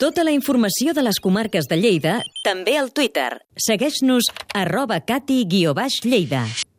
[0.00, 3.42] Tota la informació de les comarques de Lleida, també al Twitter.
[3.60, 6.69] Segueix-nos arroba cati-lleida.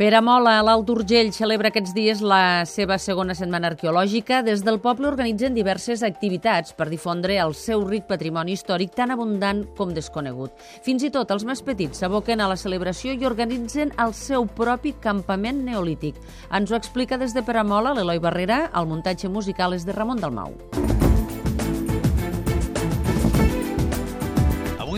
[0.00, 4.38] Pere Mola, a l'Alt Urgell, celebra aquests dies la seva segona setmana arqueològica.
[4.46, 9.60] Des del poble organitzen diverses activitats per difondre el seu ric patrimoni històric tan abundant
[9.76, 10.56] com desconegut.
[10.86, 14.94] Fins i tot els més petits s'aboquen a la celebració i organitzen el seu propi
[15.04, 16.16] campament neolític.
[16.48, 20.56] Ens ho explica des de Peramola l'Eloi Barrera, el muntatge musical és de Ramon Dalmau.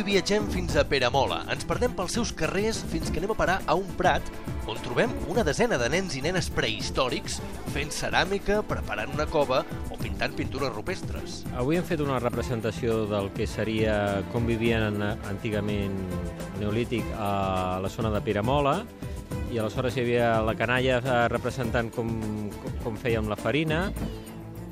[0.03, 1.45] Avui viatgem fins a Peramola.
[1.55, 4.27] Ens perdem pels seus carrers fins que anem a parar a un prat
[4.67, 7.37] on trobem una desena de nens i nenes prehistòrics
[7.71, 11.37] fent ceràmica, preparant una cova o pintant pintures rupestres.
[11.55, 15.95] Avui hem fet una representació del que seria com vivien antigament
[16.59, 18.81] neolític a la zona de Piramola
[19.55, 20.99] i aleshores hi havia la canalla
[21.31, 22.11] representant com,
[22.83, 23.85] com fèiem la farina,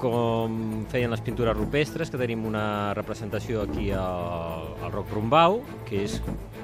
[0.01, 6.05] com feien les pintures rupestres, que tenim una representació aquí al, al Roc Rumbau, que
[6.07, 6.21] és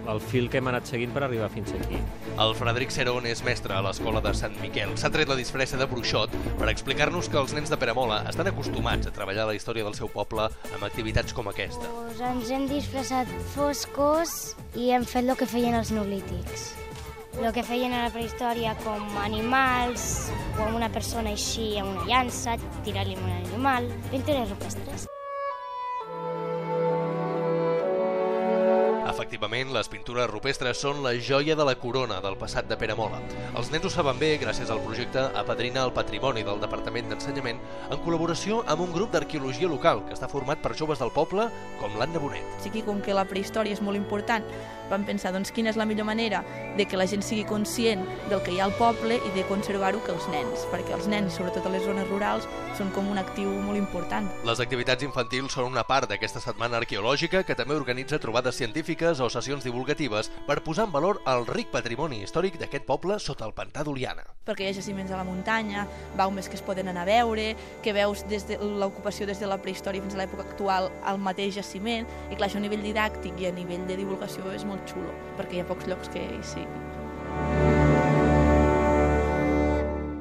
[0.06, 1.98] el fil que hem anat seguint per arribar fins aquí.
[2.38, 4.94] El Frederic Cerón és mestre a l'escola de Sant Miquel.
[5.00, 9.10] S'ha tret la disfressa de bruixot per explicar-nos que els nens de Peramola estan acostumats
[9.10, 11.90] a treballar la història del seu poble amb activitats com aquesta.
[12.06, 16.70] Pues ens hem disfressat foscos i hem fet el que feien els neolítics.
[17.36, 20.06] El que feien a la prehistòria com animals,
[20.56, 22.56] o amb una persona així amb una llança,
[22.86, 25.06] tirar-li un animal, pintures rupestres.
[29.06, 33.20] Efectivament, les pintures rupestres són la joia de la corona del passat de Peramola.
[33.56, 38.02] Els nens ho saben bé gràcies al projecte Apadrina el Patrimoni del Departament d'Ensenyament en
[38.02, 41.46] col·laboració amb un grup d'arqueologia local que està format per joves del poble
[41.80, 42.58] com l'Anna Bonet.
[42.64, 44.44] Sí que com que la prehistòria és molt important,
[44.90, 46.42] vam pensar doncs, quina és la millor manera
[46.76, 50.02] de que la gent sigui conscient del que hi ha al poble i de conservar-ho
[50.02, 52.46] que els nens, perquè els nens, sobretot a les zones rurals,
[52.78, 54.28] són com un actiu molt important.
[54.46, 59.28] Les activitats infantils són una part d'aquesta setmana arqueològica que també organitza trobades científiques o
[59.28, 63.84] sessions divulgatives per posar en valor el ric patrimoni històric d'aquest poble sota el pantà
[63.84, 64.24] d'Oliana.
[64.46, 65.86] Perquè hi ha jaciments a la muntanya,
[66.16, 67.50] baumes que es poden anar a veure,
[67.84, 71.54] que veus des de l'ocupació des de la prehistòria fins a l'època actual al mateix
[71.60, 75.12] jaciment, i clar, això a nivell didàctic i a nivell de divulgació és molt xulo,
[75.36, 77.05] perquè hi ha pocs llocs que hi siguin.